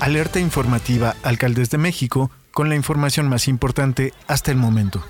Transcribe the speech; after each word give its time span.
Alerta 0.00 0.40
informativa 0.40 1.14
Alcaldes 1.22 1.68
de 1.68 1.76
México 1.76 2.30
con 2.52 2.70
la 2.70 2.74
información 2.74 3.28
más 3.28 3.46
importante 3.48 4.14
hasta 4.26 4.50
el 4.50 4.56
momento. 4.56 5.04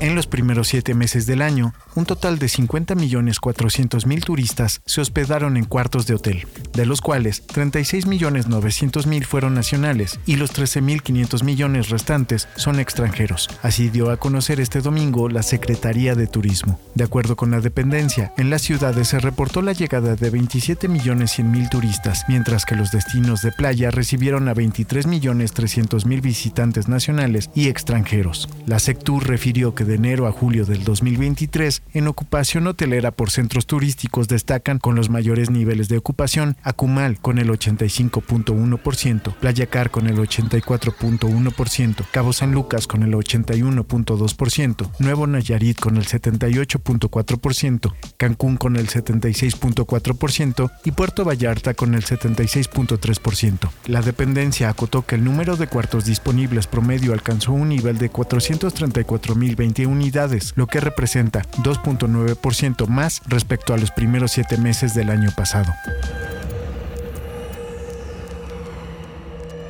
En 0.00 0.14
los 0.14 0.28
primeros 0.28 0.68
siete 0.68 0.94
meses 0.94 1.26
del 1.26 1.42
año, 1.42 1.74
un 1.96 2.06
total 2.06 2.38
de 2.38 2.46
50.400.000 2.46 4.24
turistas 4.24 4.80
se 4.86 5.00
hospedaron 5.00 5.56
en 5.56 5.64
cuartos 5.64 6.06
de 6.06 6.14
hotel, 6.14 6.46
de 6.72 6.86
los 6.86 7.00
cuales 7.00 7.44
36.900.000 7.48 9.24
fueron 9.24 9.54
nacionales 9.54 10.20
y 10.24 10.36
los 10.36 10.54
13.500 10.54 11.42
millones 11.42 11.88
restantes 11.88 12.48
son 12.54 12.78
extranjeros. 12.78 13.50
Así 13.62 13.88
dio 13.88 14.12
a 14.12 14.18
conocer 14.18 14.60
este 14.60 14.80
domingo 14.82 15.28
la 15.28 15.42
Secretaría 15.42 16.14
de 16.14 16.28
Turismo. 16.28 16.78
De 16.94 17.02
acuerdo 17.02 17.34
con 17.34 17.50
la 17.50 17.60
dependencia, 17.60 18.32
en 18.36 18.50
las 18.50 18.62
ciudades 18.62 19.08
se 19.08 19.18
reportó 19.18 19.62
la 19.62 19.72
llegada 19.72 20.14
de 20.14 20.32
27.100.000 20.32 21.70
turistas, 21.70 22.24
mientras 22.28 22.64
que 22.64 22.76
los 22.76 22.92
destinos 22.92 23.42
de 23.42 23.50
playa 23.50 23.90
recibieron 23.90 24.48
a 24.48 24.54
23.300.000 24.54 26.22
visitantes 26.22 26.86
nacionales 26.86 27.50
y 27.52 27.66
extranjeros. 27.66 28.48
La 28.64 28.78
Sectur 28.78 29.26
refirió 29.26 29.74
que 29.74 29.87
de 29.88 29.96
enero 29.96 30.28
a 30.28 30.32
julio 30.32 30.64
del 30.64 30.84
2023, 30.84 31.82
en 31.94 32.06
ocupación 32.06 32.68
hotelera 32.68 33.10
por 33.10 33.30
centros 33.30 33.66
turísticos 33.66 34.28
destacan 34.28 34.78
con 34.78 34.94
los 34.94 35.10
mayores 35.10 35.50
niveles 35.50 35.88
de 35.88 35.98
ocupación 35.98 36.56
Acumal 36.62 37.18
con 37.18 37.38
el 37.38 37.48
85.1%, 37.48 39.34
Playa 39.34 39.66
Car 39.66 39.90
con 39.90 40.06
el 40.06 40.18
84.1%, 40.18 42.04
Cabo 42.12 42.32
San 42.32 42.52
Lucas 42.52 42.86
con 42.86 43.02
el 43.02 43.12
81.2%, 43.14 44.90
Nuevo 45.00 45.26
Nayarit 45.26 45.80
con 45.80 45.96
el 45.96 46.06
78.4%, 46.06 47.94
Cancún 48.16 48.56
con 48.56 48.76
el 48.76 48.88
76.4% 48.88 50.70
y 50.84 50.92
Puerto 50.92 51.24
Vallarta 51.24 51.74
con 51.74 51.94
el 51.94 52.04
76.3%. 52.04 53.70
La 53.86 54.02
dependencia 54.02 54.68
acotó 54.68 55.06
que 55.06 55.14
el 55.14 55.24
número 55.24 55.56
de 55.56 55.66
cuartos 55.66 56.04
disponibles 56.04 56.66
promedio 56.66 57.14
alcanzó 57.14 57.52
un 57.52 57.70
nivel 57.70 57.96
de 57.98 58.12
434.020 58.12 59.77
unidades, 59.86 60.52
lo 60.56 60.66
que 60.66 60.80
representa 60.80 61.42
2.9% 61.62 62.86
más 62.86 63.22
respecto 63.26 63.74
a 63.74 63.78
los 63.78 63.90
primeros 63.90 64.32
siete 64.32 64.56
meses 64.56 64.94
del 64.94 65.10
año 65.10 65.30
pasado. 65.36 65.72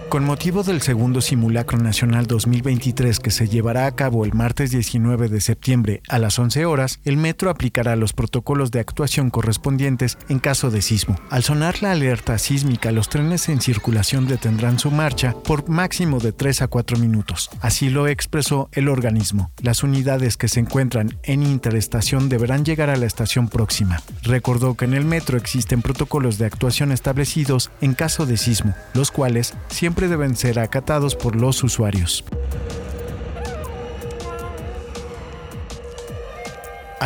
Con 0.08 0.24
motivo 0.24 0.62
del 0.62 0.80
segundo 0.80 1.20
simulacro 1.20 1.76
nacional 1.76 2.26
2023 2.26 3.20
que 3.20 3.30
se 3.30 3.46
llevará 3.46 3.84
a 3.84 3.94
cabo 3.94 4.24
el 4.24 4.32
martes 4.32 4.70
19 4.70 5.28
de 5.28 5.42
septiembre 5.42 6.00
a 6.08 6.18
las 6.18 6.38
11 6.38 6.64
horas, 6.64 6.98
el 7.04 7.18
metro 7.18 7.50
aplicará 7.50 7.94
los 7.94 8.14
protocolos 8.14 8.70
de 8.70 8.80
actuación 8.80 9.28
correspondientes 9.28 10.16
en 10.30 10.38
caso 10.38 10.70
de 10.70 10.80
sismo. 10.80 11.16
Al 11.28 11.42
sonar 11.42 11.82
la 11.82 11.92
alerta 11.92 12.38
sísmica, 12.38 12.90
los 12.90 13.10
trenes 13.10 13.50
en 13.50 13.60
circulación 13.60 14.26
detendrán 14.26 14.78
su 14.78 14.90
marcha 14.90 15.34
por 15.44 15.68
máximo 15.68 16.20
de 16.20 16.32
3 16.32 16.62
a 16.62 16.68
4 16.68 16.98
minutos. 16.98 17.50
Así 17.60 17.90
lo 17.90 18.08
expresó 18.08 18.70
el 18.72 18.88
organismo. 18.88 19.50
Las 19.60 19.82
unidades 19.82 20.38
que 20.38 20.48
se 20.48 20.60
encuentran 20.60 21.18
en 21.22 21.42
interestación 21.42 22.30
deberán 22.30 22.64
llegar 22.64 22.88
a 22.88 22.96
la 22.96 23.04
estación 23.04 23.48
próxima. 23.48 24.00
Recordó 24.22 24.74
que 24.74 24.86
en 24.86 24.94
el 24.94 25.04
metro 25.04 25.36
existen 25.36 25.82
protocolos 25.82 26.38
de 26.38 26.46
actuación 26.46 26.92
establecidos 26.92 27.70
en 27.82 27.92
caso 27.92 28.24
de 28.24 28.38
sismo, 28.38 28.74
los 28.94 29.10
cuales 29.10 29.52
siempre 29.68 29.97
deben 30.06 30.36
ser 30.36 30.60
acatados 30.60 31.16
por 31.16 31.34
los 31.34 31.64
usuarios. 31.64 32.24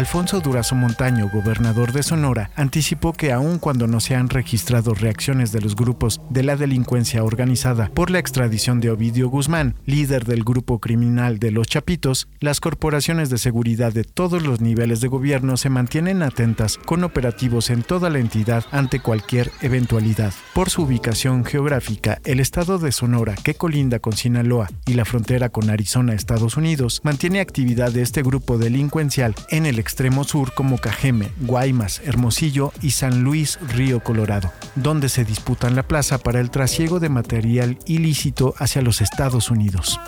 Alfonso 0.03 0.41
Durazo 0.41 0.75
Montaño, 0.75 1.31
gobernador 1.33 1.92
de 1.92 2.03
Sonora, 2.03 2.50
anticipó 2.56 3.12
que 3.12 3.31
aun 3.31 3.60
cuando 3.60 3.87
no 3.87 4.00
se 4.00 4.16
han 4.16 4.31
registrado 4.31 4.94
reacciones 4.94 5.53
de 5.53 5.60
los 5.60 5.76
grupos 5.76 6.21
de 6.28 6.43
la 6.43 6.56
delincuencia 6.56 7.22
organizada 7.22 7.88
por 7.94 8.10
la 8.10 8.19
extradición 8.19 8.81
de 8.81 8.91
Ovidio 8.91 9.28
Guzmán, 9.28 9.76
líder 9.87 10.25
del 10.25 10.43
grupo 10.43 10.81
criminal 10.81 11.38
de 11.38 11.53
Los 11.53 11.69
Chapitos, 11.69 12.26
las 12.41 12.59
corporaciones 12.59 13.31
de 13.31 13.38
seguridad 13.38 13.93
de 13.93 14.03
todos 14.03 14.43
los 14.43 14.60
niveles 14.60 15.00
de 15.00 15.06
gobierno 15.06 15.56
se 15.56 15.71
mantienen 15.71 16.25
atentas 16.25 16.78
con 16.78 17.05
operativos 17.05 17.71
en 17.71 17.84
toda 17.84 18.10
la 18.10 18.19
entidad 18.19 18.65
ante 18.72 18.99
cualquier 18.99 19.53
eventualidad. 19.60 20.34
Por 20.53 20.69
su 20.69 20.82
ubicación 20.82 21.44
geográfica, 21.44 22.19
el 22.25 22.41
estado 22.41 22.78
de 22.78 22.91
Sonora, 22.91 23.37
que 23.37 23.55
colinda 23.55 24.00
con 24.00 24.15
Sinaloa 24.15 24.69
y 24.84 24.94
la 24.94 25.05
frontera 25.05 25.50
con 25.50 25.71
Arizona, 25.71 26.12
Estados 26.12 26.56
Unidos, 26.56 27.00
mantiene 27.05 27.38
actividad 27.38 27.93
de 27.93 28.03
este 28.03 28.25
grupo 28.25 28.59
delincuencial 28.59 29.37
en 29.49 29.65
el 29.65 29.78
extremo 29.92 30.25
sur 30.25 30.54
como 30.54 30.78
Cajeme, 30.78 31.28
Guaymas, 31.42 32.00
Hermosillo 32.03 32.72
y 32.80 32.92
San 32.92 33.25
Luis 33.25 33.58
Río 33.60 34.00
Colorado, 34.00 34.50
donde 34.75 35.10
se 35.10 35.22
disputan 35.22 35.76
la 35.76 35.82
plaza 35.82 36.16
para 36.16 36.41
el 36.41 36.50
trasiego 36.50 36.98
de 36.98 37.10
material 37.10 37.78
ilícito 37.84 38.54
hacia 38.56 38.81
los 38.81 39.02
Estados 39.02 39.50
Unidos. 39.50 40.00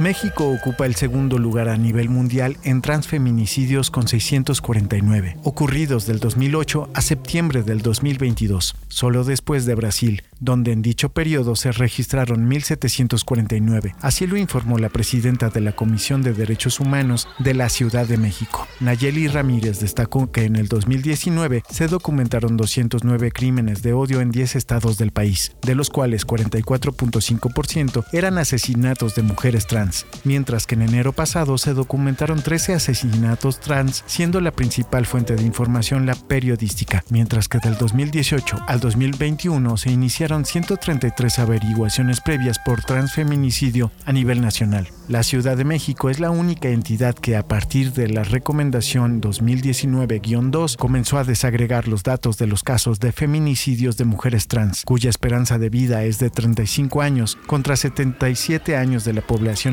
México 0.00 0.48
ocupa 0.48 0.86
el 0.86 0.96
segundo 0.96 1.38
lugar 1.38 1.68
a 1.68 1.76
nivel 1.76 2.08
mundial 2.08 2.56
en 2.64 2.82
transfeminicidios 2.82 3.92
con 3.92 4.08
649, 4.08 5.36
ocurridos 5.44 6.06
del 6.06 6.18
2008 6.18 6.90
a 6.92 7.00
septiembre 7.00 7.62
del 7.62 7.80
2022, 7.80 8.74
solo 8.88 9.22
después 9.22 9.66
de 9.66 9.76
Brasil, 9.76 10.22
donde 10.40 10.72
en 10.72 10.82
dicho 10.82 11.10
periodo 11.10 11.54
se 11.54 11.70
registraron 11.70 12.50
1.749. 12.50 13.94
Así 14.00 14.26
lo 14.26 14.36
informó 14.36 14.78
la 14.78 14.88
presidenta 14.88 15.48
de 15.48 15.60
la 15.60 15.72
Comisión 15.72 16.22
de 16.22 16.32
Derechos 16.32 16.80
Humanos 16.80 17.28
de 17.38 17.54
la 17.54 17.68
Ciudad 17.68 18.06
de 18.06 18.16
México. 18.16 18.66
Nayeli 18.80 19.28
Ramírez 19.28 19.78
destacó 19.78 20.32
que 20.32 20.44
en 20.44 20.56
el 20.56 20.66
2019 20.66 21.62
se 21.70 21.86
documentaron 21.86 22.56
209 22.56 23.30
crímenes 23.30 23.82
de 23.82 23.92
odio 23.92 24.20
en 24.20 24.32
10 24.32 24.56
estados 24.56 24.98
del 24.98 25.12
país, 25.12 25.52
de 25.62 25.76
los 25.76 25.88
cuales 25.88 26.26
44.5% 26.26 28.04
eran 28.12 28.38
asesinatos 28.38 29.14
de 29.14 29.22
mujeres 29.22 29.66
trans, 29.66 29.83
mientras 30.24 30.66
que 30.66 30.74
en 30.74 30.82
enero 30.82 31.12
pasado 31.12 31.58
se 31.58 31.74
documentaron 31.74 32.42
13 32.42 32.74
asesinatos 32.74 33.60
trans, 33.60 34.04
siendo 34.06 34.40
la 34.40 34.52
principal 34.52 35.06
fuente 35.06 35.36
de 35.36 35.42
información 35.42 36.06
la 36.06 36.14
periodística, 36.14 37.04
mientras 37.10 37.48
que 37.48 37.58
del 37.58 37.76
2018 37.76 38.58
al 38.66 38.80
2021 38.80 39.76
se 39.76 39.90
iniciaron 39.90 40.44
133 40.44 41.38
averiguaciones 41.38 42.20
previas 42.20 42.58
por 42.58 42.82
transfeminicidio 42.82 43.90
a 44.04 44.12
nivel 44.12 44.40
nacional. 44.40 44.88
La 45.08 45.22
Ciudad 45.22 45.56
de 45.56 45.64
México 45.64 46.08
es 46.08 46.18
la 46.18 46.30
única 46.30 46.68
entidad 46.68 47.14
que 47.14 47.36
a 47.36 47.46
partir 47.46 47.92
de 47.92 48.08
la 48.08 48.24
recomendación 48.24 49.20
2019-2 49.20 50.76
comenzó 50.76 51.18
a 51.18 51.24
desagregar 51.24 51.88
los 51.88 52.02
datos 52.02 52.38
de 52.38 52.46
los 52.46 52.62
casos 52.62 53.00
de 53.00 53.12
feminicidios 53.12 53.96
de 53.96 54.04
mujeres 54.04 54.48
trans, 54.48 54.82
cuya 54.84 55.10
esperanza 55.10 55.58
de 55.58 55.68
vida 55.68 56.04
es 56.04 56.18
de 56.18 56.30
35 56.30 57.02
años 57.02 57.36
contra 57.46 57.76
77 57.76 58.76
años 58.76 59.04
de 59.04 59.12
la 59.12 59.20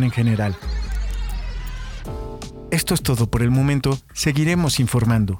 en 0.03 0.11
general. 0.11 0.55
Esto 2.71 2.93
es 2.93 3.03
todo 3.03 3.29
por 3.29 3.41
el 3.41 3.51
momento, 3.51 3.99
seguiremos 4.13 4.79
informando. 4.79 5.39